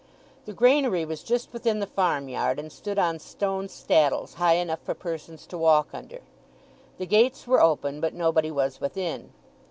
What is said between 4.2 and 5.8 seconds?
high enough for persons to